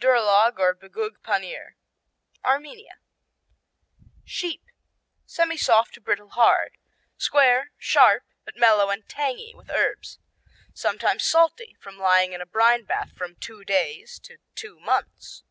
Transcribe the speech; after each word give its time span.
Duralag, 0.00 0.58
or 0.58 0.74
Bgug 0.74 1.18
Panir 1.22 1.74
Armenia 2.42 3.00
Sheep; 4.24 4.64
semisoft 5.26 5.90
to 5.92 6.00
brittle 6.00 6.30
hard; 6.30 6.78
square; 7.18 7.70
sharp 7.76 8.22
but 8.46 8.56
mellow 8.56 8.88
and 8.88 9.06
tangy 9.10 9.52
with 9.54 9.68
herbs. 9.70 10.18
Sometimes 10.72 11.26
salty 11.26 11.76
from 11.80 11.98
lying 11.98 12.32
in 12.32 12.40
a 12.40 12.46
brine 12.46 12.84
bath 12.86 13.12
from 13.12 13.36
two 13.36 13.62
days 13.62 14.18
to 14.20 14.38
two 14.54 14.80
months. 14.80 15.42